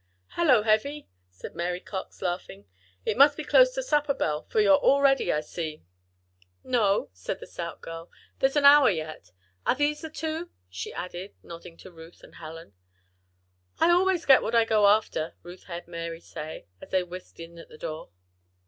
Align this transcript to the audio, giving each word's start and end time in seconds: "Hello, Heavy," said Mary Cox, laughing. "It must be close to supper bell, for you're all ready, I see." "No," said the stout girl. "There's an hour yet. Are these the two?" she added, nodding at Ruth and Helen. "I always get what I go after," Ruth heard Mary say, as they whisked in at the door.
"Hello, 0.29 0.63
Heavy," 0.63 1.07
said 1.29 1.53
Mary 1.53 1.79
Cox, 1.79 2.23
laughing. 2.23 2.65
"It 3.05 3.17
must 3.17 3.37
be 3.37 3.43
close 3.43 3.71
to 3.75 3.83
supper 3.83 4.15
bell, 4.15 4.47
for 4.49 4.59
you're 4.59 4.73
all 4.77 4.99
ready, 4.99 5.31
I 5.31 5.41
see." 5.41 5.83
"No," 6.63 7.09
said 7.13 7.39
the 7.39 7.45
stout 7.45 7.81
girl. 7.81 8.09
"There's 8.39 8.55
an 8.55 8.65
hour 8.65 8.89
yet. 8.89 9.31
Are 9.63 9.75
these 9.75 10.01
the 10.01 10.09
two?" 10.09 10.49
she 10.71 10.91
added, 10.91 11.35
nodding 11.43 11.75
at 11.75 11.93
Ruth 11.93 12.23
and 12.23 12.33
Helen. 12.33 12.73
"I 13.77 13.91
always 13.91 14.25
get 14.25 14.41
what 14.41 14.55
I 14.55 14.65
go 14.65 14.87
after," 14.87 15.35
Ruth 15.43 15.65
heard 15.65 15.87
Mary 15.87 16.19
say, 16.19 16.65
as 16.81 16.89
they 16.89 17.03
whisked 17.03 17.39
in 17.39 17.59
at 17.59 17.69
the 17.69 17.77
door. 17.77 18.09